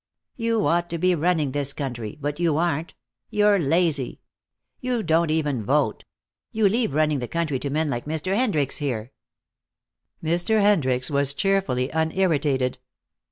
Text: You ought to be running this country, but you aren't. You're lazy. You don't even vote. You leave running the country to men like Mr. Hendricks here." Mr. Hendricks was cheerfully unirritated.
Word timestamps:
You 0.35 0.65
ought 0.65 0.89
to 0.89 0.97
be 0.97 1.13
running 1.13 1.51
this 1.51 1.73
country, 1.73 2.17
but 2.19 2.39
you 2.39 2.57
aren't. 2.57 2.95
You're 3.29 3.59
lazy. 3.59 4.19
You 4.79 5.03
don't 5.03 5.29
even 5.29 5.63
vote. 5.63 6.05
You 6.51 6.67
leave 6.67 6.95
running 6.95 7.19
the 7.19 7.27
country 7.27 7.59
to 7.59 7.69
men 7.69 7.87
like 7.87 8.05
Mr. 8.05 8.33
Hendricks 8.35 8.77
here." 8.77 9.11
Mr. 10.23 10.59
Hendricks 10.61 11.11
was 11.11 11.35
cheerfully 11.35 11.89
unirritated. 11.91 12.79